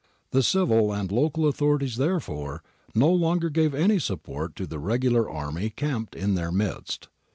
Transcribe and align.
The 0.31 0.41
civil 0.41 0.91
and 0.91 1.11
local 1.11 1.45
au 1.45 1.51
thorities, 1.51 1.97
therefore, 1.97 2.63
no 2.95 3.11
longer 3.13 3.51
gave 3.51 3.75
any 3.75 3.99
support 3.99 4.55
to 4.55 4.65
the 4.65 4.79
regular 4.79 5.29
army 5.29 5.69
camped 5.69 6.15
in 6.15 6.33
their 6.33 6.51
midst. 6.51 7.07